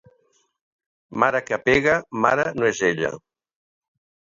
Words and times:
Mare 1.25 1.43
que 1.51 1.61
pega, 1.67 1.95
mare 2.27 2.49
no 2.59 2.73
és 2.75 2.85
ella. 2.93 3.17